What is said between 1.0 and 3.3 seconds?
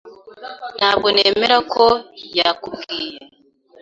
nemera ko yakubwiye.